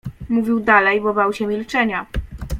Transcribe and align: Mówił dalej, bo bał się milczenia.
Mówił 0.29 0.59
dalej, 0.59 1.01
bo 1.01 1.13
bał 1.13 1.33
się 1.33 1.47
milczenia. 1.47 2.05